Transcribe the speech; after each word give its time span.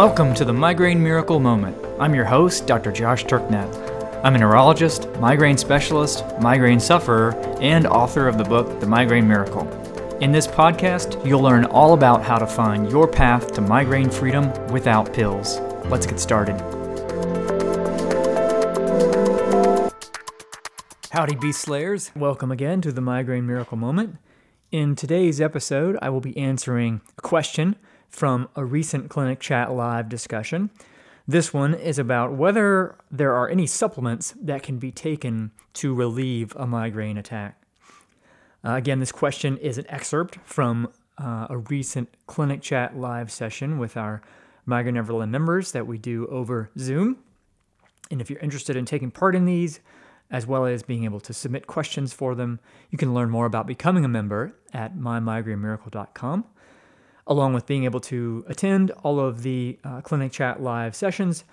Welcome 0.00 0.32
to 0.36 0.46
the 0.46 0.52
Migraine 0.54 1.02
Miracle 1.02 1.38
Moment. 1.38 1.76
I'm 1.98 2.14
your 2.14 2.24
host, 2.24 2.66
Dr. 2.66 2.90
Josh 2.90 3.24
Turknett. 3.24 3.68
I'm 4.24 4.34
a 4.34 4.38
neurologist, 4.38 5.06
migraine 5.16 5.58
specialist, 5.58 6.24
migraine 6.40 6.80
sufferer, 6.80 7.34
and 7.60 7.86
author 7.86 8.26
of 8.26 8.38
the 8.38 8.44
book, 8.44 8.80
The 8.80 8.86
Migraine 8.86 9.28
Miracle. 9.28 9.68
In 10.22 10.32
this 10.32 10.46
podcast, 10.46 11.22
you'll 11.26 11.42
learn 11.42 11.66
all 11.66 11.92
about 11.92 12.22
how 12.22 12.38
to 12.38 12.46
find 12.46 12.90
your 12.90 13.06
path 13.06 13.52
to 13.52 13.60
migraine 13.60 14.08
freedom 14.08 14.50
without 14.68 15.12
pills. 15.12 15.58
Let's 15.90 16.06
get 16.06 16.18
started. 16.18 16.58
Howdy, 21.10 21.34
Beast 21.34 21.60
Slayers. 21.60 22.10
Welcome 22.16 22.50
again 22.50 22.80
to 22.80 22.90
the 22.90 23.02
Migraine 23.02 23.46
Miracle 23.46 23.76
Moment. 23.76 24.16
In 24.72 24.96
today's 24.96 25.42
episode, 25.42 25.98
I 26.00 26.08
will 26.08 26.22
be 26.22 26.34
answering 26.38 27.02
a 27.18 27.20
question 27.20 27.76
from 28.10 28.48
a 28.56 28.64
recent 28.64 29.08
Clinic 29.08 29.40
Chat 29.40 29.72
Live 29.72 30.08
discussion. 30.08 30.70
This 31.26 31.54
one 31.54 31.74
is 31.74 31.98
about 31.98 32.32
whether 32.32 32.96
there 33.10 33.34
are 33.34 33.48
any 33.48 33.66
supplements 33.66 34.34
that 34.42 34.62
can 34.62 34.78
be 34.78 34.90
taken 34.90 35.52
to 35.74 35.94
relieve 35.94 36.54
a 36.56 36.66
migraine 36.66 37.16
attack. 37.16 37.62
Uh, 38.64 38.74
again, 38.74 38.98
this 38.98 39.12
question 39.12 39.56
is 39.58 39.78
an 39.78 39.86
excerpt 39.88 40.38
from 40.44 40.88
uh, 41.18 41.46
a 41.48 41.58
recent 41.58 42.08
Clinic 42.26 42.62
Chat 42.62 42.96
Live 42.96 43.30
session 43.30 43.78
with 43.78 43.96
our 43.96 44.22
Migraine 44.66 44.94
Neverland 44.94 45.30
members 45.30 45.72
that 45.72 45.86
we 45.86 45.98
do 45.98 46.26
over 46.26 46.70
Zoom. 46.78 47.18
And 48.10 48.20
if 48.20 48.28
you're 48.28 48.40
interested 48.40 48.76
in 48.76 48.84
taking 48.84 49.10
part 49.10 49.36
in 49.36 49.44
these, 49.44 49.80
as 50.30 50.46
well 50.46 50.66
as 50.66 50.82
being 50.82 51.04
able 51.04 51.20
to 51.20 51.32
submit 51.32 51.66
questions 51.66 52.12
for 52.12 52.34
them, 52.34 52.60
you 52.90 52.98
can 52.98 53.14
learn 53.14 53.30
more 53.30 53.46
about 53.46 53.66
becoming 53.66 54.04
a 54.04 54.08
member 54.08 54.54
at 54.72 54.96
mymigrainemiracle.com 54.96 56.44
along 57.30 57.54
with 57.54 57.64
being 57.64 57.84
able 57.84 58.00
to 58.00 58.44
attend 58.48 58.90
all 59.04 59.20
of 59.20 59.42
the 59.42 59.78
uh, 59.84 60.00
Clinic 60.00 60.32
Chat 60.32 60.60
live 60.60 60.96
sessions. 60.96 61.44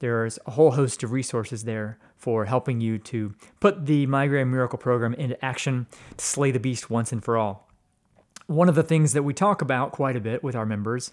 There's 0.00 0.40
a 0.44 0.50
whole 0.50 0.72
host 0.72 1.04
of 1.04 1.12
resources 1.12 1.64
there 1.64 1.98
for 2.16 2.46
helping 2.46 2.80
you 2.80 2.98
to 2.98 3.34
put 3.60 3.86
the 3.86 4.06
Migraine 4.06 4.50
Miracle 4.50 4.78
program 4.78 5.14
into 5.14 5.42
action 5.42 5.86
to 6.16 6.24
slay 6.24 6.50
the 6.50 6.58
beast 6.58 6.90
once 6.90 7.12
and 7.12 7.24
for 7.24 7.38
all. 7.38 7.68
One 8.46 8.68
of 8.68 8.74
the 8.74 8.82
things 8.82 9.12
that 9.12 9.22
we 9.22 9.32
talk 9.32 9.62
about 9.62 9.92
quite 9.92 10.16
a 10.16 10.20
bit 10.20 10.42
with 10.42 10.56
our 10.56 10.66
members 10.66 11.12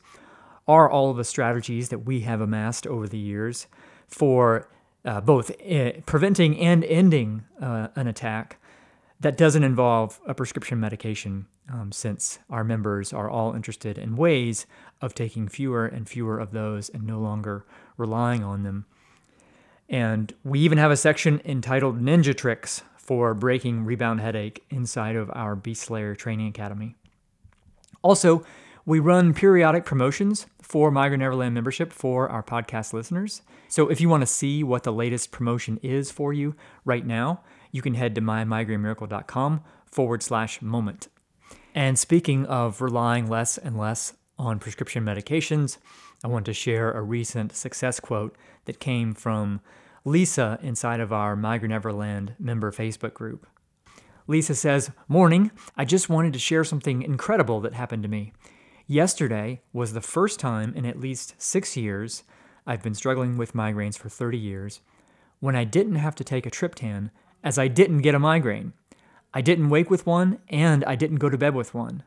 are 0.68 0.90
all 0.90 1.12
of 1.12 1.18
the 1.18 1.24
strategies 1.24 1.90
that 1.90 2.00
we 2.00 2.22
have 2.22 2.42
amassed 2.42 2.88
over 2.88 3.08
the 3.08 3.20
years 3.20 3.68
for 4.08 4.68
uh, 5.06 5.22
both 5.22 5.52
uh, 5.62 5.92
preventing 6.06 6.60
and 6.60 6.84
ending 6.86 7.44
uh, 7.62 7.90
an 7.96 8.08
attack 8.08 8.60
that 9.20 9.38
doesn't 9.38 9.64
involve 9.64 10.20
a 10.28 10.34
prescription 10.34 10.80
medication, 10.80 11.48
um, 11.72 11.92
since 11.92 12.40
our 12.50 12.64
members 12.64 13.14
are 13.14 13.30
all 13.30 13.54
interested 13.54 13.98
in 13.98 14.16
ways 14.16 14.66
of 15.02 15.14
taking 15.14 15.48
fewer 15.48 15.86
and 15.86 16.08
fewer 16.08 16.40
of 16.40 16.52
those 16.52 16.90
and 16.90 17.06
no 17.06 17.20
longer 17.20 17.66
relying 17.98 18.44
on 18.44 18.64
them. 18.64 18.86
And 19.90 20.34
we 20.44 20.60
even 20.60 20.78
have 20.78 20.92
a 20.92 20.98
section 20.98 21.42
entitled 21.46 22.00
Ninja 22.00 22.36
Tricks 22.36 22.84
for 22.98 23.34
breaking 23.34 23.86
rebound 23.86 24.20
headache 24.20 24.66
inside 24.70 25.16
of 25.16 25.32
our 25.34 25.56
Beast 25.56 25.84
Slayer 25.84 26.14
Training 26.14 26.48
Academy. 26.48 26.96
Also, 28.02 28.46
we 28.86 29.00
run 29.00 29.34
periodic 29.34 29.86
promotions 29.86 30.46
for 30.62 30.92
Migraine 30.92 31.20
Neverland 31.20 31.54
membership 31.54 31.92
for 31.92 32.30
our 32.30 32.44
podcast 32.44 32.94
listeners. 32.94 33.42
So 33.68 33.90
if 33.90 34.00
you 34.00 34.10
want 34.10 34.22
to 34.22 34.28
see 34.28 34.64
what 34.64 34.84
the 34.84 34.94
latest 34.94 35.32
promotion 35.32 35.80
is 35.82 36.12
for 36.12 36.34
you 36.34 36.56
right 36.86 37.06
now, 37.06 37.42
you 37.72 37.82
can 37.82 37.96
head 37.96 38.16
to 38.16 38.22
mymigrainemiracle.com 38.22 39.64
forward 39.86 40.24
slash 40.24 40.62
moment. 40.62 41.08
And 41.74 41.98
speaking 41.98 42.46
of 42.46 42.82
relying 42.82 43.30
less 43.30 43.58
and 43.58 43.78
less 43.78 44.14
on 44.38 44.60
prescription 44.60 45.04
medications, 45.04 45.78
I 46.24 46.28
want 46.28 46.46
to 46.48 46.54
share 46.54 46.92
a 46.92 47.02
recent 47.02 47.56
success 47.56 48.00
quote 48.00 48.36
that 48.66 48.80
came 48.80 49.14
from 49.14 49.62
Lisa 50.04 50.60
inside 50.62 51.00
of 51.00 51.14
our 51.14 51.36
Migraine 51.36 51.70
Neverland 51.70 52.34
member 52.40 52.72
Facebook 52.72 53.14
group. 53.14 53.46
Lisa 54.26 54.56
says, 54.56 54.92
Morning, 55.08 55.52
I 55.76 55.86
just 55.86 56.10
wanted 56.10 56.34
to 56.34 56.40
share 56.40 56.64
something 56.64 57.02
incredible 57.02 57.62
that 57.62 57.74
happened 57.74 58.04
to 58.04 58.10
me. 58.10 58.34
Yesterday 58.86 59.62
was 59.74 59.94
the 59.94 60.02
first 60.02 60.40
time 60.40 60.74
in 60.74 60.86
at 60.86 61.00
least 61.00 61.36
six 61.38 61.78
years, 61.78 62.24
I've 62.66 62.84
been 62.84 62.96
struggling 62.96 63.38
with 63.38 63.54
migraines 63.54 63.98
for 63.98 64.10
30 64.10 64.38
years, 64.38 64.82
when 65.40 65.56
I 65.56 65.64
didn't 65.64 65.96
have 65.96 66.16
to 66.16 66.24
take 66.24 66.46
a 66.46 66.52
triptan 66.52 67.12
as 67.48 67.58
I 67.58 67.70
didn't 67.70 68.00
get 68.00 68.14
a 68.14 68.20
migraine. 68.20 68.74
I 69.34 69.40
didn't 69.40 69.70
wake 69.70 69.90
with 69.90 70.06
one, 70.06 70.40
and 70.50 70.84
I 70.84 70.96
didn't 70.96 71.20
go 71.20 71.30
to 71.30 71.38
bed 71.38 71.56
with 71.56 71.74
one. 71.74 72.04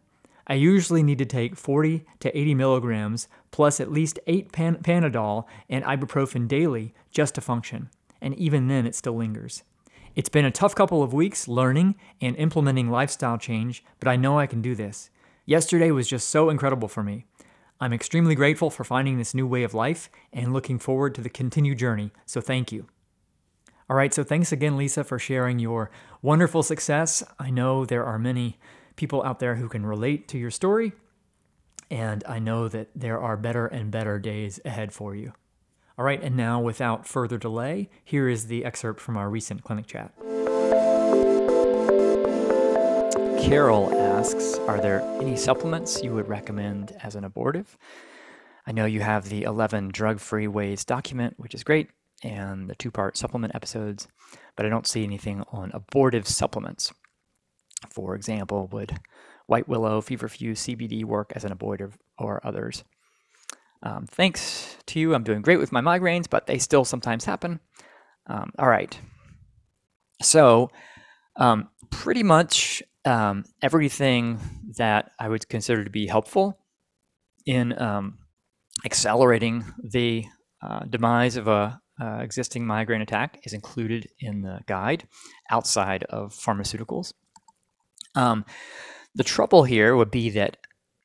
I 0.47 0.53
usually 0.53 1.03
need 1.03 1.17
to 1.17 1.25
take 1.25 1.57
40 1.57 2.05
to 2.19 2.39
80 2.39 2.55
milligrams 2.57 3.27
plus 3.51 3.81
at 3.81 3.91
least 3.91 4.19
8 4.27 4.53
pan- 4.53 4.83
Panadol 4.83 5.47
and 5.71 5.83
ibuprofen 5.85 6.47
daily 6.47 6.93
just 7.11 7.37
to 7.37 7.41
function, 7.41 7.89
and 8.21 8.35
even 8.35 8.69
then 8.69 8.85
it 8.85 8.95
still 8.95 9.17
lingers. 9.17 9.63
It's 10.15 10.29
been 10.29 10.45
a 10.45 10.51
tough 10.51 10.75
couple 10.75 11.03
of 11.03 11.15
weeks 11.15 11.49
learning 11.49 11.95
and 12.21 12.37
implementing 12.37 12.91
lifestyle 12.91 13.39
change, 13.39 13.83
but 13.99 14.09
I 14.09 14.17
know 14.17 14.39
I 14.39 14.47
can 14.47 14.61
do 14.61 14.75
this. 14.75 15.09
Yesterday 15.47 15.91
was 15.91 16.07
just 16.07 16.29
so 16.29 16.51
incredible 16.51 16.89
for 16.89 17.03
me. 17.03 17.25
I'm 17.81 17.95
extremely 17.95 18.35
grateful 18.35 18.69
for 18.69 18.85
finding 18.85 19.17
this 19.17 19.33
new 19.33 19.47
way 19.47 19.63
of 19.63 19.73
life 19.73 20.11
and 20.35 20.53
looking 20.53 20.79
forward 20.79 21.15
to 21.15 21.23
the 21.23 21.31
continued 21.31 21.79
journey, 21.79 22.11
so 22.27 22.43
thank 22.43 22.71
you. 22.73 22.89
All 23.91 23.97
right, 23.97 24.15
so 24.15 24.23
thanks 24.23 24.53
again, 24.53 24.77
Lisa, 24.77 25.03
for 25.03 25.19
sharing 25.19 25.59
your 25.59 25.91
wonderful 26.23 26.63
success. 26.63 27.25
I 27.41 27.51
know 27.51 27.85
there 27.85 28.05
are 28.05 28.21
many 28.21 28.61
people 28.95 29.21
out 29.25 29.41
there 29.41 29.57
who 29.57 29.69
can 29.69 29.85
relate 29.85 30.29
to 30.29 30.39
your 30.39 30.53
story, 30.53 30.93
and 31.91 32.23
I 32.25 32.39
know 32.39 32.69
that 32.69 32.91
there 32.95 33.21
are 33.21 33.37
better 33.37 33.67
and 33.67 33.91
better 33.91 34.21
days 34.21 34.61
ahead 34.65 34.93
for 34.93 35.17
you. 35.17 35.33
All 35.99 36.05
right, 36.05 36.23
and 36.23 36.37
now 36.37 36.61
without 36.61 37.05
further 37.05 37.37
delay, 37.37 37.91
here 38.05 38.29
is 38.29 38.47
the 38.47 38.65
excerpt 38.65 39.01
from 39.01 39.17
our 39.17 39.29
recent 39.29 39.65
clinic 39.65 39.89
chat. 39.89 40.15
Carol 43.43 43.93
asks 43.93 44.57
Are 44.69 44.81
there 44.81 45.01
any 45.21 45.35
supplements 45.35 46.01
you 46.01 46.15
would 46.15 46.29
recommend 46.29 46.97
as 47.03 47.17
an 47.17 47.25
abortive? 47.25 47.77
I 48.69 48.71
know 48.71 48.85
you 48.85 49.01
have 49.01 49.29
the 49.29 49.43
11 49.43 49.89
drug 49.89 50.21
free 50.21 50.47
ways 50.47 50.85
document, 50.85 51.35
which 51.39 51.57
is 51.57 51.65
great 51.65 51.89
and 52.23 52.69
the 52.69 52.75
two 52.75 52.91
part 52.91 53.17
supplement 53.17 53.55
episodes, 53.55 54.09
but 54.57 54.67
I 54.67 54.69
don't 54.69 54.87
see 54.87 55.05
anything 55.05 55.43
on 55.53 55.71
abortive 55.73 56.29
supplements. 56.29 56.93
For 57.91 58.15
example, 58.15 58.69
would 58.73 58.99
white 59.47 59.69
willow, 59.69 60.01
feverfew, 60.01 60.53
CBD 60.53 61.05
work 61.05 61.33
as 61.35 61.45
an 61.45 61.53
abortive 61.53 61.97
or 62.19 62.45
others? 62.47 62.85
Um, 63.83 64.07
thanks 64.07 64.77
to 64.87 65.01
you, 65.01 65.15
I'm 65.15 65.25
doing 65.25 65.41
great 65.41 65.59
with 65.59 65.73
my 65.73 65.81
migraines, 65.81 66.29
but 66.29 66.47
they 66.47 66.59
still 66.59 66.85
sometimes 66.85 67.25
happen. 67.25 67.61
Um, 68.27 68.53
all 68.59 68.69
right. 68.69 68.99
So, 70.23 70.71
um, 71.37 71.69
pretty 71.91 72.23
much 72.23 72.83
um, 73.05 73.45
everything 73.63 74.39
that 74.77 75.13
I 75.19 75.29
would 75.29 75.49
consider 75.49 75.85
to 75.85 75.91
be 75.91 76.07
helpful 76.07 76.59
in 77.47 77.81
um, 77.81 78.19
accelerating 78.85 79.65
the 79.83 80.27
uh, 80.63 80.81
demise 80.81 81.37
of 81.37 81.49
a 81.49 81.81
uh, 82.01 82.19
existing 82.21 82.67
migraine 82.67 83.03
attack 83.03 83.41
is 83.45 83.53
included 83.53 84.09
in 84.21 84.43
the 84.43 84.61
guide 84.67 85.07
outside 85.51 86.05
of 86.05 86.33
pharmaceuticals. 86.33 87.13
Um, 88.15 88.45
the 89.15 89.25
trouble 89.25 89.65
here 89.65 89.95
would 89.97 90.11
be 90.11 90.31
that 90.31 90.57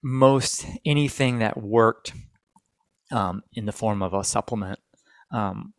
most 0.04 0.66
anything 0.86 1.40
that 1.40 1.62
worked 1.62 2.14
um, 3.12 3.44
in 3.54 3.66
the 3.66 3.72
form 3.72 4.02
of 4.02 4.14
a 4.14 4.24
supplement 4.24 4.80
um, 5.32 5.74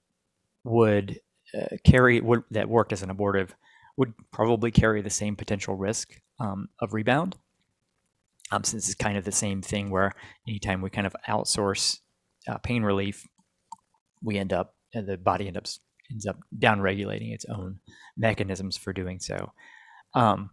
would 0.64 1.20
uh, 1.56 1.76
carry 1.84 2.20
would, 2.20 2.42
that 2.50 2.68
worked 2.68 2.92
as 2.92 3.02
an 3.02 3.10
abortive 3.10 3.54
would 3.96 4.12
probably 4.32 4.70
carry 4.70 5.00
the 5.00 5.10
same 5.10 5.36
potential 5.36 5.74
risk 5.74 6.20
um, 6.38 6.68
of 6.80 6.92
rebound. 6.92 7.36
Um, 8.52 8.62
since 8.62 8.86
it's 8.86 8.94
kind 8.94 9.16
of 9.16 9.24
the 9.24 9.32
same 9.32 9.62
thing 9.62 9.90
where 9.90 10.12
anytime 10.46 10.80
we 10.80 10.90
kind 10.90 11.06
of 11.06 11.16
outsource 11.28 11.98
uh, 12.46 12.58
pain 12.58 12.82
relief, 12.82 13.26
we 14.22 14.38
end 14.38 14.52
up 14.52 14.75
and 14.96 15.06
the 15.06 15.16
body 15.16 15.46
ends 15.46 15.58
up 15.58 15.66
ends 16.10 16.26
up 16.26 16.38
downregulating 16.56 17.32
its 17.32 17.44
own 17.46 17.80
mechanisms 18.16 18.76
for 18.76 18.92
doing 18.92 19.18
so. 19.18 19.52
Um, 20.14 20.50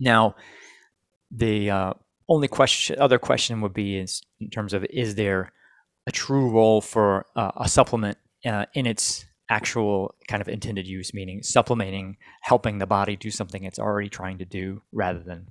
now, 0.00 0.36
the 1.30 1.70
uh, 1.70 1.92
only 2.28 2.48
question, 2.48 2.98
other 2.98 3.18
question 3.18 3.60
would 3.60 3.74
be 3.74 3.98
is 3.98 4.22
in 4.40 4.50
terms 4.50 4.72
of 4.72 4.84
is 4.90 5.14
there 5.14 5.52
a 6.06 6.12
true 6.12 6.50
role 6.50 6.80
for 6.80 7.26
uh, 7.36 7.52
a 7.56 7.68
supplement 7.68 8.18
uh, 8.44 8.66
in 8.74 8.86
its 8.86 9.24
actual 9.48 10.14
kind 10.28 10.40
of 10.40 10.48
intended 10.48 10.86
use, 10.86 11.12
meaning 11.12 11.42
supplementing, 11.42 12.16
helping 12.40 12.78
the 12.78 12.86
body 12.86 13.16
do 13.16 13.30
something 13.30 13.64
it's 13.64 13.78
already 13.78 14.08
trying 14.08 14.38
to 14.38 14.44
do, 14.44 14.82
rather 14.92 15.20
than 15.20 15.48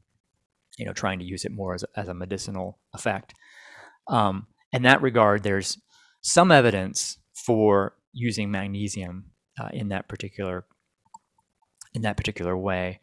you 0.77 0.85
know 0.85 0.94
trying 0.94 1.19
to 1.19 1.25
use 1.25 1.45
it 1.45 1.51
more 1.51 1.75
as 1.75 1.83
a, 1.83 2.00
as 2.00 2.07
a 2.07 2.13
medicinal 2.13 2.79
effect. 2.94 3.33
Um, 4.07 4.47
in 4.73 4.81
that 4.83 5.01
regard, 5.01 5.44
there's 5.44 5.77
some 6.21 6.51
evidence 6.51 7.18
for 7.45 7.95
using 8.13 8.51
magnesium 8.51 9.31
uh, 9.59 9.69
in 9.73 9.89
that 9.89 10.07
particular 10.07 10.65
in 11.93 12.03
that 12.03 12.17
particular 12.17 12.57
way. 12.57 12.99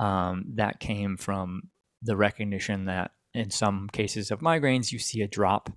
Um, 0.00 0.46
that 0.54 0.80
came 0.80 1.16
from 1.16 1.68
the 2.02 2.16
recognition 2.16 2.86
that 2.86 3.12
in 3.32 3.50
some 3.50 3.88
cases 3.92 4.30
of 4.30 4.40
migraines, 4.40 4.92
you 4.92 4.98
see 4.98 5.22
a 5.22 5.28
drop 5.28 5.70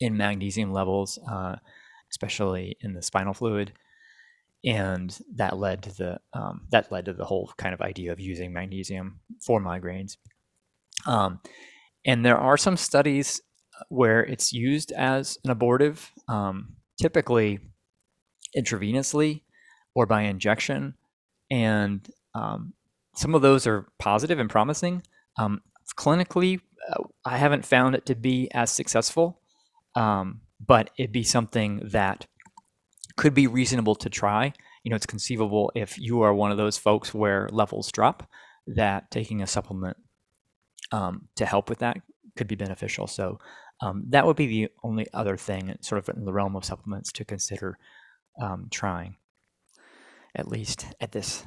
in 0.00 0.16
magnesium 0.16 0.72
levels, 0.72 1.18
uh, 1.30 1.56
especially 2.10 2.76
in 2.80 2.92
the 2.92 3.02
spinal 3.02 3.34
fluid, 3.34 3.72
and 4.64 5.18
that 5.34 5.56
led 5.56 5.82
to 5.82 5.96
the 5.96 6.20
um, 6.32 6.62
that 6.70 6.90
led 6.92 7.06
to 7.06 7.12
the 7.12 7.24
whole 7.24 7.52
kind 7.56 7.74
of 7.74 7.80
idea 7.80 8.12
of 8.12 8.20
using 8.20 8.52
magnesium 8.52 9.20
for 9.40 9.60
migraines. 9.60 10.16
Um, 11.06 11.40
and 12.04 12.24
there 12.24 12.38
are 12.38 12.56
some 12.56 12.76
studies 12.76 13.40
where 13.88 14.24
it's 14.24 14.52
used 14.52 14.92
as 14.92 15.38
an 15.44 15.50
abortive, 15.50 16.10
um, 16.28 16.76
typically 17.00 17.60
intravenously 18.56 19.42
or 19.94 20.06
by 20.06 20.22
injection, 20.22 20.94
and 21.50 22.08
um, 22.34 22.72
some 23.14 23.34
of 23.34 23.42
those 23.42 23.66
are 23.66 23.86
positive 23.98 24.38
and 24.38 24.50
promising. 24.50 25.02
Um, 25.38 25.62
clinically, 25.96 26.60
uh, 26.90 27.04
I 27.24 27.38
haven't 27.38 27.64
found 27.64 27.94
it 27.94 28.06
to 28.06 28.14
be 28.14 28.50
as 28.52 28.70
successful, 28.70 29.40
um, 29.94 30.40
but 30.64 30.90
it'd 30.98 31.12
be 31.12 31.22
something 31.22 31.80
that 31.92 32.26
could 33.16 33.34
be 33.34 33.46
reasonable 33.46 33.94
to 33.96 34.10
try. 34.10 34.52
You 34.84 34.90
know, 34.90 34.96
it's 34.96 35.06
conceivable 35.06 35.72
if 35.74 35.98
you 35.98 36.22
are 36.22 36.34
one 36.34 36.50
of 36.50 36.58
those 36.58 36.78
folks 36.78 37.14
where 37.14 37.48
levels 37.50 37.90
drop, 37.90 38.28
that 38.66 39.10
taking 39.10 39.42
a 39.42 39.46
supplement 39.46 39.96
um, 40.92 41.28
to 41.36 41.46
help 41.46 41.68
with 41.68 41.78
that 41.78 41.98
could 42.36 42.48
be 42.48 42.54
beneficial. 42.54 43.06
So 43.06 43.38
um, 43.80 44.04
that 44.08 44.26
would 44.26 44.36
be 44.36 44.46
the 44.46 44.68
only 44.82 45.06
other 45.12 45.36
thing, 45.36 45.76
sort 45.80 45.98
of 45.98 46.16
in 46.16 46.24
the 46.24 46.32
realm 46.32 46.56
of 46.56 46.64
supplements, 46.64 47.12
to 47.12 47.24
consider 47.24 47.78
um, 48.40 48.68
trying, 48.70 49.16
at 50.34 50.48
least 50.48 50.86
at 51.00 51.12
this 51.12 51.44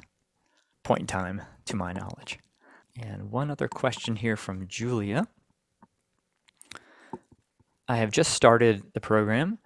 point 0.82 1.00
in 1.00 1.06
time, 1.06 1.42
to 1.66 1.76
my 1.76 1.92
knowledge. 1.92 2.38
And 3.00 3.30
one 3.30 3.50
other 3.50 3.68
question 3.68 4.16
here 4.16 4.36
from 4.36 4.68
Julia. 4.68 5.28
I 7.88 7.96
have 7.96 8.12
just 8.12 8.32
started 8.32 8.84
the 8.94 9.00
program 9.00 9.58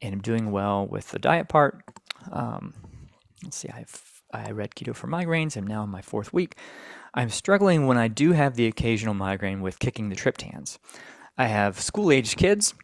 and 0.00 0.14
I'm 0.14 0.20
doing 0.22 0.50
well 0.50 0.86
with 0.86 1.10
the 1.10 1.18
diet 1.18 1.48
part. 1.48 1.82
Um, 2.32 2.74
let's 3.42 3.56
see, 3.56 3.68
I've 3.68 4.22
I 4.32 4.50
read 4.50 4.74
Keto 4.74 4.94
for 4.94 5.06
Migraines. 5.06 5.56
I'm 5.56 5.66
now 5.66 5.84
in 5.84 5.90
my 5.90 6.02
fourth 6.02 6.32
week. 6.32 6.56
I'm 7.14 7.30
struggling 7.30 7.86
when 7.86 7.96
I 7.96 8.08
do 8.08 8.32
have 8.32 8.56
the 8.56 8.66
occasional 8.66 9.14
migraine 9.14 9.62
with 9.62 9.78
kicking 9.78 10.08
the 10.08 10.16
triptans. 10.16 10.78
I 11.38 11.46
have 11.46 11.80
school 11.80 12.10
aged 12.10 12.36
kids 12.36 12.74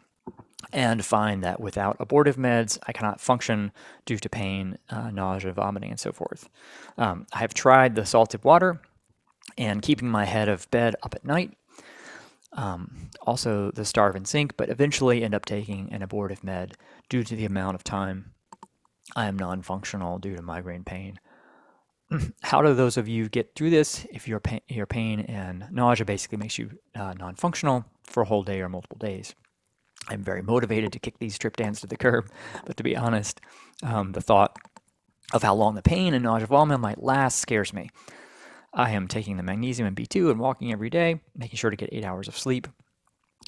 and 0.71 1.05
find 1.05 1.43
that 1.43 1.59
without 1.59 1.97
abortive 1.99 2.35
meds, 2.35 2.79
I 2.87 2.93
cannot 2.93 3.21
function 3.21 3.71
due 4.05 4.17
to 4.17 4.29
pain, 4.29 4.77
uh, 4.89 5.11
nausea, 5.11 5.53
vomiting, 5.53 5.91
and 5.91 5.99
so 5.99 6.11
forth. 6.11 6.49
Um, 6.97 7.27
I 7.33 7.39
have 7.39 7.53
tried 7.53 7.95
the 7.95 8.05
salted 8.05 8.43
water 8.43 8.81
and 9.57 9.81
keeping 9.81 10.09
my 10.09 10.25
head 10.25 10.49
of 10.49 10.69
bed 10.71 10.95
up 11.03 11.13
at 11.13 11.25
night. 11.25 11.53
Um, 12.53 13.09
also, 13.21 13.71
the 13.71 13.85
starve 13.85 14.15
and 14.15 14.27
sink, 14.27 14.57
but 14.57 14.69
eventually 14.69 15.23
end 15.23 15.35
up 15.35 15.45
taking 15.45 15.91
an 15.91 16.01
abortive 16.01 16.43
med 16.43 16.75
due 17.09 17.23
to 17.23 17.35
the 17.35 17.45
amount 17.45 17.75
of 17.75 17.83
time 17.83 18.33
I 19.15 19.27
am 19.27 19.37
non 19.37 19.61
functional 19.61 20.17
due 20.19 20.35
to 20.35 20.41
migraine 20.41 20.83
pain. 20.83 21.19
How 22.41 22.61
do 22.61 22.73
those 22.73 22.97
of 22.97 23.07
you 23.07 23.29
get 23.29 23.55
through 23.55 23.69
this 23.69 24.05
if 24.11 24.27
your 24.27 24.39
pain, 24.39 24.61
your 24.67 24.85
pain 24.85 25.21
and 25.21 25.67
nausea 25.71 26.05
basically 26.05 26.37
makes 26.37 26.57
you 26.57 26.71
uh, 26.95 27.13
non 27.13 27.35
functional 27.35 27.85
for 28.03 28.23
a 28.23 28.25
whole 28.25 28.43
day 28.43 28.61
or 28.61 28.69
multiple 28.69 28.97
days? 28.97 29.35
I'm 30.09 30.23
very 30.23 30.41
motivated 30.41 30.91
to 30.93 30.99
kick 30.99 31.19
these 31.19 31.39
triptans 31.39 31.79
to 31.81 31.87
the 31.87 31.97
curb, 31.97 32.29
but 32.65 32.77
to 32.77 32.83
be 32.83 32.97
honest, 32.97 33.39
um, 33.81 34.11
the 34.11 34.21
thought 34.21 34.57
of 35.31 35.43
how 35.43 35.55
long 35.55 35.75
the 35.75 35.81
pain 35.81 36.13
and 36.13 36.23
nausea 36.23 36.47
vomit 36.47 36.79
might 36.79 37.01
last 37.01 37.39
scares 37.39 37.73
me. 37.73 37.89
I 38.73 38.91
am 38.91 39.07
taking 39.07 39.37
the 39.37 39.43
magnesium 39.43 39.87
and 39.87 39.95
B2 39.95 40.31
and 40.31 40.39
walking 40.39 40.71
every 40.71 40.89
day, 40.89 41.21
making 41.35 41.57
sure 41.57 41.69
to 41.69 41.77
get 41.77 41.89
eight 41.91 42.03
hours 42.03 42.27
of 42.27 42.37
sleep. 42.37 42.67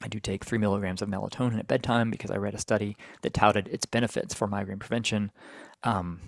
I 0.04 0.08
do 0.08 0.20
take 0.20 0.44
three 0.44 0.58
milligrams 0.58 1.02
of 1.02 1.10
melatonin 1.10 1.58
at 1.58 1.68
bedtime 1.68 2.12
because 2.12 2.30
I 2.30 2.38
read 2.38 2.54
a 2.54 2.60
study 2.60 2.96
that 3.22 3.34
touted 3.34 3.68
its 3.70 3.86
benefits 3.86 4.34
for 4.34 4.46
migraine 4.46 4.80
prevention. 4.80 5.32
Um, 5.84 6.20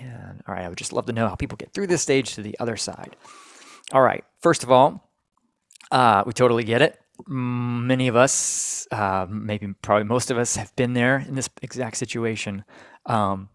and 0.00 0.42
all 0.46 0.54
right, 0.54 0.64
I 0.64 0.68
would 0.68 0.78
just 0.78 0.92
love 0.92 1.06
to 1.06 1.12
know 1.12 1.28
how 1.28 1.34
people 1.34 1.56
get 1.56 1.72
through 1.72 1.86
this 1.88 2.02
stage 2.02 2.34
to 2.34 2.42
the 2.42 2.56
other 2.58 2.76
side. 2.76 3.16
All 3.92 4.02
right, 4.02 4.24
first 4.40 4.62
of 4.62 4.70
all, 4.70 5.08
uh, 5.90 6.22
we 6.26 6.32
totally 6.32 6.64
get 6.64 6.82
it. 6.82 6.98
Many 7.26 8.08
of 8.08 8.16
us, 8.16 8.88
uh, 8.90 9.26
maybe 9.28 9.74
probably 9.82 10.04
most 10.04 10.30
of 10.30 10.38
us, 10.38 10.56
have 10.56 10.74
been 10.76 10.94
there 10.94 11.18
in 11.18 11.34
this 11.34 11.48
exact 11.60 11.96
situation, 11.96 12.64
um, 13.06 13.48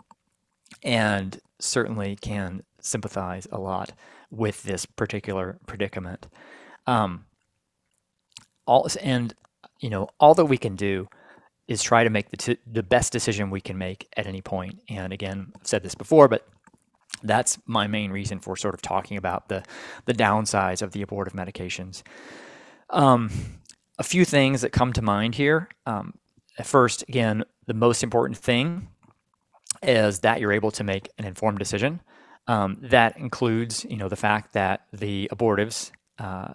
and 0.84 1.40
certainly 1.60 2.16
can 2.16 2.64
sympathize 2.80 3.48
a 3.52 3.60
lot 3.60 3.94
with 4.30 4.64
this 4.64 4.86
particular 4.86 5.58
predicament. 5.66 6.28
Um, 6.86 7.26
all 8.66 8.88
and 9.02 9.34
you 9.80 9.90
know 9.90 10.10
all 10.20 10.36
that 10.36 10.46
we 10.46 10.58
can 10.58 10.76
do 10.76 11.08
is 11.68 11.84
try 11.84 12.04
to 12.04 12.10
make 12.10 12.30
the 12.30 12.38
t- 12.38 12.58
the 12.66 12.84
best 12.84 13.12
decision 13.12 13.50
we 13.50 13.62
can 13.62 13.78
make 13.78 14.08
at 14.16 14.28
any 14.28 14.42
point. 14.42 14.80
And 14.90 15.12
again, 15.12 15.52
I've 15.56 15.68
said 15.68 15.84
this 15.84 15.96
before, 15.96 16.28
but 16.28 16.48
that's 17.24 17.58
my 17.66 17.88
main 17.88 18.12
reason 18.12 18.40
for 18.40 18.56
sort 18.56 18.74
of 18.74 18.82
talking 18.82 19.18
about 19.18 19.50
the 19.50 19.64
the 20.06 20.14
downsides 20.14 20.82
of 20.82 20.92
the 20.92 21.02
abortive 21.02 21.34
medications. 21.34 22.04
Um, 22.90 23.30
a 24.00 24.04
few 24.04 24.26
things 24.26 24.62
that 24.62 24.72
come 24.72 24.94
to 24.94 25.02
mind 25.02 25.36
here. 25.36 25.70
Um, 25.86 26.14
first, 26.64 27.04
again, 27.10 27.44
the 27.66 27.74
most 27.74 28.04
important 28.04 28.38
thing 28.38 28.88
is 29.84 30.20
that 30.20 30.40
you're 30.40 30.54
able 30.54 30.72
to 30.72 30.84
make 30.84 31.10
an 31.18 31.26
informed 31.26 31.60
decision. 31.60 32.02
Um, 32.48 32.78
that 32.82 33.18
includes, 33.18 33.86
you 33.90 33.98
know, 33.98 34.08
the 34.08 34.16
fact 34.16 34.54
that 34.54 34.86
the 34.94 35.30
abortives 35.34 35.92
uh, 36.18 36.54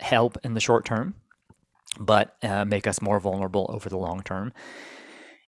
help 0.00 0.38
in 0.42 0.54
the 0.54 0.60
short 0.60 0.84
term, 0.84 1.14
but 1.98 2.36
uh, 2.42 2.64
make 2.64 2.86
us 2.86 3.00
more 3.00 3.20
vulnerable 3.20 3.70
over 3.72 3.88
the 3.88 3.98
long 3.98 4.22
term. 4.22 4.52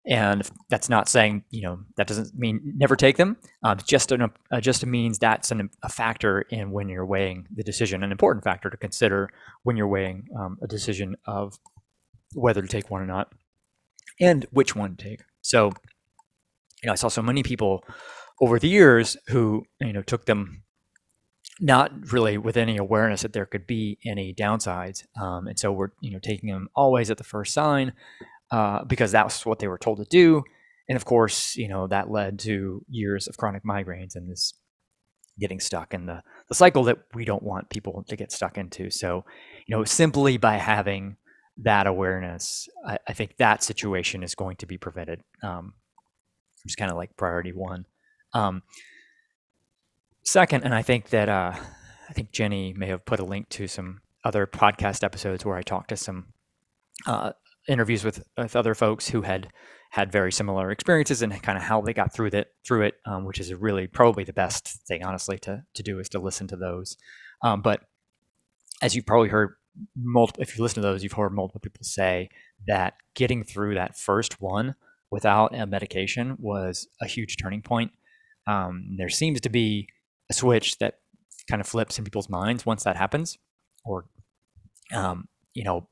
And 0.07 0.47
that's 0.69 0.87
not 0.87 1.09
saying, 1.09 1.45
you 1.49 1.63
know, 1.63 1.79
that 1.97 2.05
doesn't 2.05 2.35
mean 2.35 2.73
never 2.77 2.95
take 2.95 3.17
them. 3.17 3.37
Um, 3.63 3.79
just 3.83 4.11
an, 4.11 4.29
uh, 4.51 4.61
just 4.61 4.85
means 4.85 5.17
that's 5.17 5.49
an, 5.49 5.69
a 5.81 5.89
factor 5.89 6.41
in 6.41 6.69
when 6.69 6.89
you're 6.89 7.05
weighing 7.05 7.47
the 7.51 7.63
decision, 7.63 8.03
an 8.03 8.11
important 8.11 8.43
factor 8.43 8.69
to 8.69 8.77
consider 8.77 9.29
when 9.63 9.77
you're 9.77 9.87
weighing 9.87 10.27
um, 10.37 10.57
a 10.61 10.67
decision 10.67 11.15
of 11.25 11.57
whether 12.33 12.61
to 12.61 12.67
take 12.67 12.91
one 12.91 13.01
or 13.01 13.07
not, 13.07 13.33
and 14.19 14.45
which 14.51 14.75
one 14.75 14.95
to 14.95 15.03
take. 15.03 15.21
So, 15.41 15.71
you 16.83 16.87
know, 16.87 16.91
I 16.91 16.95
saw 16.95 17.07
so 17.07 17.23
many 17.23 17.41
people 17.41 17.83
over 18.41 18.59
the 18.59 18.67
years 18.67 19.17
who 19.29 19.65
you 19.79 19.93
know 19.93 20.01
took 20.01 20.25
them 20.25 20.64
not 21.59 22.11
really 22.11 22.37
with 22.37 22.57
any 22.57 22.77
awareness 22.77 23.21
that 23.21 23.33
there 23.33 23.45
could 23.45 23.65
be 23.65 23.97
any 24.05 24.33
downsides, 24.33 25.05
um, 25.19 25.47
and 25.47 25.57
so 25.57 25.71
we're 25.71 25.89
you 26.01 26.11
know 26.11 26.19
taking 26.19 26.49
them 26.49 26.67
always 26.75 27.09
at 27.09 27.17
the 27.17 27.23
first 27.23 27.53
sign 27.53 27.93
uh, 28.51 28.83
because 28.83 29.11
that's 29.11 29.45
what 29.45 29.59
they 29.59 29.67
were 29.67 29.77
told 29.77 29.97
to 29.99 30.05
do, 30.05 30.43
and 30.89 30.95
of 30.95 31.05
course 31.05 31.55
you 31.55 31.67
know 31.67 31.87
that 31.87 32.09
led 32.09 32.39
to 32.39 32.83
years 32.89 33.27
of 33.27 33.37
chronic 33.37 33.63
migraines 33.63 34.15
and 34.15 34.29
this 34.29 34.53
getting 35.39 35.59
stuck 35.59 35.93
in 35.93 36.05
the 36.05 36.21
the 36.49 36.55
cycle 36.55 36.83
that 36.83 36.97
we 37.13 37.25
don't 37.25 37.43
want 37.43 37.69
people 37.69 38.03
to 38.07 38.15
get 38.15 38.31
stuck 38.31 38.57
into. 38.57 38.89
So 38.89 39.25
you 39.65 39.75
know 39.75 39.83
simply 39.83 40.37
by 40.37 40.57
having 40.57 41.17
that 41.63 41.87
awareness, 41.87 42.67
I, 42.85 42.97
I 43.07 43.13
think 43.13 43.37
that 43.37 43.63
situation 43.63 44.23
is 44.23 44.35
going 44.35 44.57
to 44.57 44.65
be 44.65 44.77
prevented. 44.77 45.21
Um, 45.41 45.73
just 46.65 46.77
kind 46.77 46.91
of 46.91 46.97
like 46.97 47.15
priority 47.15 47.53
one. 47.53 47.85
Um, 48.33 48.63
second, 50.25 50.63
and 50.63 50.73
I 50.73 50.81
think 50.81 51.09
that 51.09 51.29
uh, 51.29 51.53
I 52.09 52.13
think 52.13 52.31
Jenny 52.31 52.73
may 52.73 52.87
have 52.87 53.05
put 53.05 53.19
a 53.19 53.25
link 53.25 53.49
to 53.49 53.67
some 53.67 54.01
other 54.23 54.47
podcast 54.47 55.03
episodes 55.03 55.45
where 55.45 55.55
I 55.55 55.61
talked 55.61 55.89
to 55.89 55.97
some 55.97 56.33
uh, 57.05 57.33
interviews 57.67 58.03
with 58.03 58.23
with 58.37 58.55
other 58.55 58.75
folks 58.75 59.09
who 59.09 59.21
had 59.21 59.49
had 59.91 60.11
very 60.11 60.31
similar 60.31 60.71
experiences 60.71 61.21
and 61.21 61.41
kind 61.41 61.57
of 61.57 61.63
how 61.63 61.79
they 61.81 61.93
got 61.93 62.13
through 62.13 62.31
that 62.31 62.47
through 62.65 62.83
it, 62.83 62.95
um, 63.05 63.25
which 63.25 63.39
is 63.39 63.53
really 63.53 63.87
probably 63.87 64.23
the 64.23 64.33
best 64.33 64.85
thing, 64.87 65.03
honestly, 65.03 65.37
to 65.39 65.63
to 65.73 65.83
do 65.83 65.99
is 65.99 66.09
to 66.09 66.19
listen 66.19 66.47
to 66.47 66.55
those. 66.55 66.97
Um, 67.41 67.61
but 67.61 67.81
as 68.81 68.95
you've 68.95 69.05
probably 69.05 69.29
heard, 69.29 69.55
multiple 69.95 70.41
if 70.41 70.57
you 70.57 70.63
listen 70.63 70.81
to 70.81 70.87
those, 70.87 71.03
you've 71.03 71.13
heard 71.13 71.33
multiple 71.33 71.61
people 71.61 71.83
say 71.83 72.29
that 72.67 72.95
getting 73.13 73.43
through 73.43 73.75
that 73.75 73.97
first 73.97 74.41
one 74.41 74.75
without 75.11 75.55
a 75.55 75.65
medication 75.65 76.35
was 76.39 76.87
a 76.99 77.05
huge 77.05 77.37
turning 77.37 77.61
point 77.61 77.91
um, 78.47 78.95
there 78.97 79.09
seems 79.09 79.41
to 79.41 79.49
be 79.49 79.87
a 80.29 80.33
switch 80.33 80.77
that 80.79 80.99
kind 81.49 81.61
of 81.61 81.67
flips 81.67 81.97
in 81.97 82.03
people's 82.03 82.29
minds 82.29 82.65
once 82.65 82.83
that 82.83 82.97
happens, 82.97 83.37
or 83.83 84.05
um, 84.93 85.27
you 85.53 85.63
know, 85.63 85.87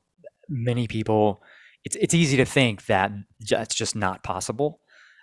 many 0.48 0.86
people. 0.86 1.42
It's 1.84 1.96
it's 1.96 2.14
easy 2.14 2.36
to 2.38 2.46
think 2.46 2.86
that 2.86 3.12
it's 3.40 3.74
just 3.74 3.94
not 3.94 4.22
possible, 4.22 4.80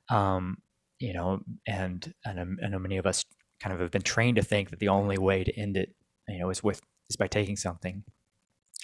um, 0.10 0.62
you 1.00 1.14
know, 1.14 1.42
and 1.68 2.14
and 2.24 2.60
I 2.64 2.68
know 2.68 2.80
many 2.80 2.98
of 2.98 3.08
us 3.08 3.26
kind 3.60 3.74
of 3.74 3.80
have 3.80 3.92
been 3.92 4.04
trained 4.04 4.38
to 4.38 4.44
think 4.44 4.70
that 4.70 4.80
the 4.80 4.88
only 4.90 5.18
way 5.18 5.44
to 5.44 5.60
end 5.60 5.76
it, 5.76 5.96
you 6.28 6.40
know, 6.40 6.50
is 6.50 6.64
with 6.64 6.82
is 7.10 7.16
by 7.16 7.28
taking 7.28 7.58
something, 7.58 8.04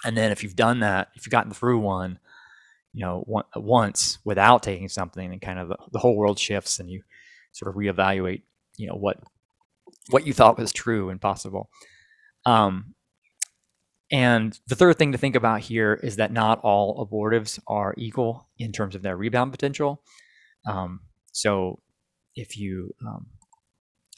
and 0.04 0.18
then 0.18 0.32
if 0.32 0.42
you've 0.42 0.56
done 0.56 0.80
that, 0.80 1.10
if 1.16 1.26
you've 1.26 1.32
gotten 1.32 1.52
through 1.54 1.80
one, 1.80 2.18
you 2.94 3.06
know, 3.06 3.24
one, 3.28 3.46
once 3.56 4.18
without 4.26 4.64
taking 4.64 4.90
something, 4.90 5.32
and 5.32 5.42
kind 5.42 5.60
of 5.60 5.70
the, 5.70 5.78
the 5.92 6.00
whole 6.00 6.16
world 6.16 6.40
shifts, 6.40 6.80
and 6.80 6.90
you 6.90 7.04
sort 7.52 7.70
of 7.70 7.76
reevaluate, 7.76 8.42
you 8.78 8.88
know, 8.88 8.96
what 8.96 9.20
what 10.10 10.26
you 10.26 10.34
thought 10.34 10.58
was 10.58 10.72
true 10.72 11.10
and 11.10 11.20
possible. 11.20 11.70
Um, 12.46 12.96
and 14.12 14.58
the 14.68 14.76
third 14.76 14.98
thing 14.98 15.12
to 15.12 15.18
think 15.18 15.36
about 15.36 15.62
here 15.62 16.00
is 16.02 16.16
that 16.16 16.32
not 16.32 16.60
all 16.62 17.06
abortives 17.06 17.60
are 17.68 17.94
equal 17.98 18.50
in 18.58 18.72
terms 18.72 18.96
of 18.96 19.02
their 19.02 19.18
rebound 19.18 19.52
potential. 19.52 20.02
Um, 20.66 21.02
so 21.34 21.82
if 22.36 22.58
you 22.58 22.94
um, 23.06 23.28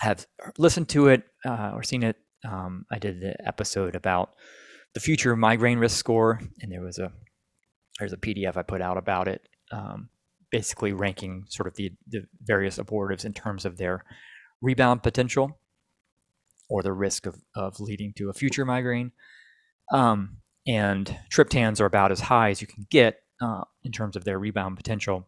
have 0.01 0.27
listened 0.57 0.89
to 0.89 1.07
it 1.07 1.23
uh, 1.45 1.71
or 1.73 1.81
seen 1.81 2.03
it, 2.03 2.17
um, 2.47 2.85
I 2.91 2.99
did 2.99 3.19
the 3.19 3.35
episode 3.47 3.95
about 3.95 4.33
the 4.93 4.99
future 4.99 5.35
migraine 5.35 5.79
risk 5.79 5.97
score, 5.97 6.39
and 6.61 6.71
there 6.71 6.81
was 6.81 6.99
a 6.99 7.11
there's 7.99 8.13
a 8.13 8.17
PDF 8.17 8.55
I 8.55 8.61
put 8.61 8.81
out 8.81 8.97
about 8.97 9.27
it, 9.27 9.41
um, 9.71 10.09
basically 10.51 10.93
ranking 10.93 11.45
sort 11.49 11.67
of 11.67 11.75
the, 11.75 11.91
the 12.07 12.21
various 12.41 12.77
abortives 12.77 13.25
in 13.25 13.33
terms 13.33 13.65
of 13.65 13.77
their 13.77 14.05
rebound 14.61 15.03
potential 15.03 15.58
or 16.69 16.83
the 16.83 16.93
risk 16.93 17.25
of, 17.25 17.35
of 17.55 17.79
leading 17.79 18.13
to 18.13 18.29
a 18.29 18.33
future 18.33 18.65
migraine. 18.65 19.11
Um, 19.91 20.37
and 20.67 21.17
triptans 21.33 21.81
are 21.81 21.85
about 21.85 22.11
as 22.11 22.19
high 22.19 22.49
as 22.49 22.61
you 22.61 22.67
can 22.67 22.85
get 22.89 23.21
uh, 23.41 23.63
in 23.83 23.91
terms 23.91 24.15
of 24.15 24.23
their 24.23 24.39
rebound 24.39 24.77
potential. 24.77 25.27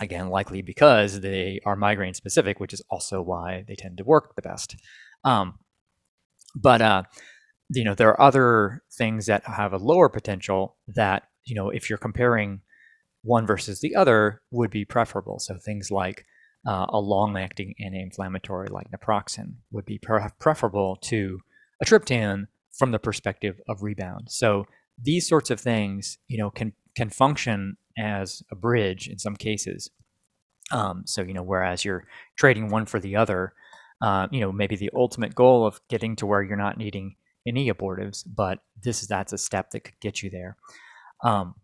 Again, 0.00 0.28
likely 0.28 0.62
because 0.62 1.20
they 1.20 1.60
are 1.64 1.76
migraine 1.76 2.14
specific, 2.14 2.60
which 2.60 2.72
is 2.72 2.82
also 2.90 3.20
why 3.20 3.64
they 3.66 3.74
tend 3.74 3.98
to 3.98 4.04
work 4.04 4.36
the 4.36 4.42
best. 4.42 4.76
Um, 5.24 5.58
but 6.54 6.80
uh, 6.80 7.02
you 7.70 7.84
know, 7.84 7.94
there 7.94 8.08
are 8.08 8.20
other 8.20 8.82
things 8.92 9.26
that 9.26 9.44
have 9.44 9.72
a 9.72 9.78
lower 9.78 10.08
potential 10.08 10.76
that 10.88 11.24
you 11.48 11.54
know, 11.54 11.70
if 11.70 11.88
you're 11.88 11.98
comparing 11.98 12.60
one 13.22 13.46
versus 13.46 13.80
the 13.80 13.96
other, 13.96 14.42
would 14.50 14.70
be 14.70 14.84
preferable. 14.84 15.38
So 15.38 15.56
things 15.58 15.90
like 15.90 16.24
uh, 16.68 16.84
a 16.90 17.00
long-acting 17.00 17.74
anti-inflammatory 17.82 18.68
like 18.68 18.90
naproxen 18.90 19.54
would 19.70 19.86
be 19.86 19.98
pre- 19.98 20.20
preferable 20.38 20.96
to 20.96 21.40
a 21.80 21.86
triptan 21.86 22.46
from 22.76 22.92
the 22.92 22.98
perspective 22.98 23.58
of 23.68 23.82
rebound. 23.82 24.26
So 24.28 24.66
these 25.02 25.26
sorts 25.26 25.50
of 25.50 25.58
things, 25.58 26.18
you 26.28 26.36
know, 26.36 26.50
can 26.50 26.74
can 26.94 27.08
function 27.08 27.78
as 27.96 28.42
a 28.50 28.56
bridge 28.56 29.08
in 29.08 29.18
some 29.18 29.34
cases. 29.34 29.90
Um, 30.70 31.04
so 31.06 31.22
you 31.22 31.32
know, 31.32 31.42
whereas 31.42 31.86
you're 31.86 32.04
trading 32.36 32.68
one 32.68 32.84
for 32.84 33.00
the 33.00 33.16
other, 33.16 33.54
uh, 34.02 34.28
you 34.30 34.40
know, 34.40 34.52
maybe 34.52 34.76
the 34.76 34.90
ultimate 34.94 35.34
goal 35.34 35.66
of 35.66 35.80
getting 35.88 36.16
to 36.16 36.26
where 36.26 36.42
you're 36.42 36.56
not 36.56 36.76
needing 36.76 37.16
any 37.46 37.72
abortives, 37.72 38.24
but 38.26 38.58
this 38.84 39.00
is 39.00 39.08
that's 39.08 39.32
a 39.32 39.38
step 39.38 39.70
that 39.70 39.84
could 39.84 40.00
get 40.00 40.22
you 40.22 40.28
there. 40.28 40.56
Um, 41.24 41.54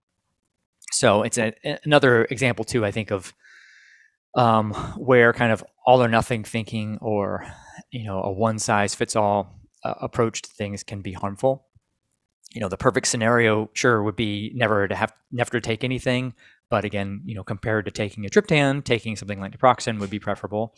so 0.93 1.23
it's 1.23 1.37
a, 1.37 1.53
another 1.85 2.25
example 2.31 2.65
too, 2.65 2.87
I 2.87 2.91
think, 2.91 3.11
of 3.11 3.35
um, 4.37 4.73
where 4.97 5.33
kind 5.33 5.53
of 5.53 5.65
all 5.87 6.03
or 6.03 6.09
nothing 6.09 6.45
thinking 6.45 6.99
or 7.01 7.47
you 7.91 8.05
know 8.05 8.23
a 8.23 8.33
one 8.33 8.59
size 8.59 8.95
fits 8.95 9.17
all 9.17 9.61
uh, 9.85 9.95
approach 10.01 10.43
to 10.43 10.51
things 10.51 10.83
can 10.83 11.01
be 11.01 11.13
harmful. 11.13 11.67
You 12.53 12.61
know, 12.61 12.69
the 12.69 12.77
perfect 12.77 13.09
scenario 13.09 13.69
sure 13.73 14.03
would 14.03 14.17
be 14.17 14.53
never 14.55 14.87
to 14.87 14.95
have 14.95 15.13
never 15.33 15.51
to 15.51 15.61
take 15.61 15.83
anything, 15.85 16.35
but 16.71 16.85
again, 16.85 17.23
you 17.25 17.35
know, 17.35 17.45
compared 17.45 17.85
to 17.87 17.91
taking 17.91 18.25
a 18.25 18.29
triptan, 18.29 18.85
taking 18.85 19.17
something 19.17 19.41
like 19.41 19.57
naproxen 19.57 19.99
would 19.99 20.11
be 20.11 20.21
preferable. 20.21 20.75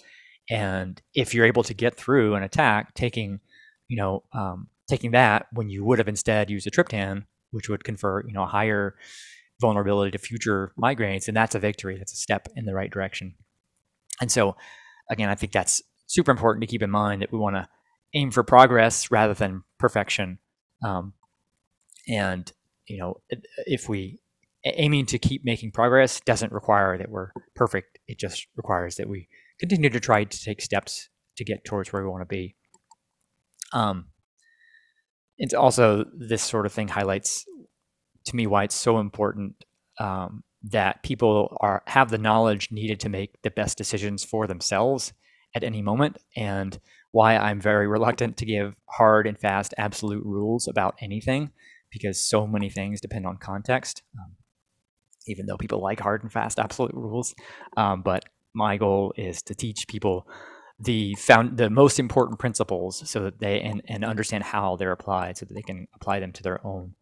And 0.48 1.00
if 1.14 1.34
you're 1.34 1.46
able 1.46 1.64
to 1.64 1.74
get 1.74 1.96
through 1.96 2.34
an 2.34 2.42
attack, 2.42 2.94
taking, 2.94 3.40
you 3.88 3.96
know, 3.96 4.22
um, 4.32 4.68
taking 4.88 5.10
that 5.10 5.46
when 5.52 5.68
you 5.68 5.84
would 5.84 5.98
have 5.98 6.08
instead 6.08 6.50
used 6.50 6.66
a 6.66 6.70
triptan, 6.70 7.24
which 7.50 7.68
would 7.68 7.84
confer, 7.84 8.24
you 8.26 8.32
know, 8.32 8.44
a 8.44 8.46
higher 8.46 8.94
vulnerability 9.60 10.10
to 10.12 10.18
future 10.18 10.72
migraines, 10.80 11.28
and 11.28 11.36
that's 11.36 11.54
a 11.54 11.58
victory. 11.58 11.96
That's 11.98 12.12
a 12.12 12.16
step 12.16 12.48
in 12.56 12.64
the 12.64 12.74
right 12.74 12.90
direction. 12.90 13.34
And 14.20 14.30
so, 14.30 14.56
again, 15.10 15.28
I 15.28 15.34
think 15.34 15.52
that's 15.52 15.82
super 16.06 16.30
important 16.30 16.62
to 16.62 16.66
keep 16.66 16.82
in 16.82 16.90
mind 16.90 17.22
that 17.22 17.32
we 17.32 17.38
want 17.38 17.56
to 17.56 17.68
aim 18.14 18.30
for 18.30 18.42
progress 18.42 19.10
rather 19.10 19.34
than 19.34 19.64
perfection. 19.78 20.38
Um, 20.84 21.14
and 22.08 22.50
you 22.86 22.98
know, 22.98 23.20
if 23.66 23.88
we 23.88 24.20
aiming 24.74 25.06
to 25.06 25.18
keep 25.18 25.44
making 25.44 25.70
progress 25.70 26.20
doesn't 26.20 26.52
require 26.52 26.98
that 26.98 27.10
we're 27.10 27.30
perfect. 27.54 27.98
It 28.08 28.18
just 28.18 28.46
requires 28.56 28.96
that 28.96 29.08
we 29.08 29.28
continue 29.60 29.90
to 29.90 30.00
try 30.00 30.24
to 30.24 30.44
take 30.44 30.60
steps 30.60 31.08
to 31.36 31.44
get 31.44 31.64
towards 31.64 31.92
where 31.92 32.02
we 32.02 32.08
want 32.08 32.22
to 32.22 32.26
be. 32.26 32.56
Um, 33.72 34.06
it's 35.38 35.54
also 35.54 36.04
this 36.16 36.42
sort 36.42 36.66
of 36.66 36.72
thing 36.72 36.88
highlights 36.88 37.44
to 38.24 38.36
me 38.36 38.46
why 38.46 38.64
it's 38.64 38.74
so 38.74 38.98
important 38.98 39.54
um, 40.00 40.42
that 40.70 41.02
people 41.02 41.56
are 41.60 41.82
have 41.86 42.10
the 42.10 42.18
knowledge 42.18 42.70
needed 42.70 43.00
to 43.00 43.08
make 43.08 43.40
the 43.42 43.50
best 43.50 43.78
decisions 43.78 44.24
for 44.24 44.46
themselves 44.46 45.12
at 45.54 45.64
any 45.64 45.80
moment 45.80 46.18
and 46.36 46.78
why 47.12 47.36
I'm 47.36 47.60
very 47.60 47.86
reluctant 47.86 48.36
to 48.38 48.44
give 48.44 48.74
hard 48.90 49.26
and 49.26 49.38
fast 49.38 49.72
absolute 49.78 50.24
rules 50.24 50.68
about 50.68 50.96
anything 51.00 51.50
because 51.90 52.20
so 52.20 52.46
many 52.46 52.68
things 52.68 53.00
depend 53.00 53.26
on 53.26 53.38
context. 53.38 54.02
Um, 54.18 54.32
even 55.26 55.46
though 55.46 55.56
people 55.56 55.80
like 55.80 56.00
hard 56.00 56.22
and 56.22 56.30
fast 56.30 56.58
absolute 56.58 56.94
rules, 56.94 57.34
um, 57.76 58.02
but 58.02 58.24
my 58.54 58.76
goal 58.76 59.12
is 59.16 59.42
to 59.42 59.54
teach 59.54 59.88
people 59.88 60.26
the 60.78 61.14
found 61.14 61.56
the 61.56 61.70
most 61.70 61.98
important 61.98 62.38
principles 62.38 63.08
so 63.08 63.20
that 63.22 63.38
they 63.38 63.60
and, 63.60 63.82
and 63.88 64.04
understand 64.04 64.44
how 64.44 64.76
they're 64.76 64.92
applied 64.92 65.38
so 65.38 65.46
that 65.46 65.54
they 65.54 65.62
can 65.62 65.88
apply 65.94 66.20
them 66.20 66.32
to 66.32 66.42
their 66.42 66.64
own 66.66 66.94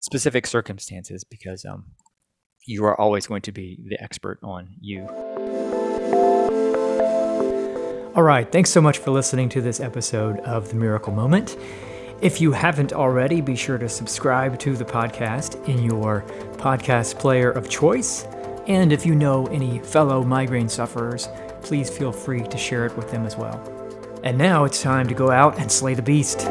specific 0.00 0.46
circumstances 0.46 1.24
because 1.24 1.64
um, 1.64 1.84
you 2.66 2.84
are 2.84 2.98
always 3.00 3.26
going 3.26 3.42
to 3.42 3.52
be 3.52 3.78
the 3.86 4.02
expert 4.02 4.38
on 4.42 4.68
you. 4.80 5.08
All 8.14 8.22
right. 8.22 8.50
Thanks 8.50 8.70
so 8.70 8.80
much 8.80 8.98
for 8.98 9.10
listening 9.10 9.48
to 9.50 9.60
this 9.60 9.80
episode 9.80 10.38
of 10.40 10.68
The 10.68 10.76
Miracle 10.76 11.12
Moment. 11.12 11.56
If 12.22 12.40
you 12.40 12.52
haven't 12.52 12.92
already, 12.92 13.40
be 13.40 13.56
sure 13.56 13.76
to 13.76 13.88
subscribe 13.88 14.58
to 14.60 14.76
the 14.76 14.84
podcast 14.84 15.68
in 15.68 15.82
your 15.82 16.22
podcast 16.52 17.18
player 17.18 17.50
of 17.50 17.68
choice. 17.68 18.24
And 18.66 18.92
if 18.92 19.04
you 19.04 19.14
know 19.14 19.46
any 19.48 19.80
fellow 19.80 20.22
migraine 20.22 20.68
sufferers, 20.68 21.28
please 21.62 21.90
feel 21.90 22.12
free 22.12 22.44
to 22.44 22.56
share 22.56 22.86
it 22.86 22.96
with 22.96 23.10
them 23.10 23.26
as 23.26 23.36
well. 23.36 23.60
And 24.22 24.38
now 24.38 24.64
it's 24.64 24.80
time 24.80 25.08
to 25.08 25.14
go 25.14 25.30
out 25.30 25.58
and 25.58 25.70
slay 25.70 25.94
the 25.94 26.02
beast. 26.02 26.46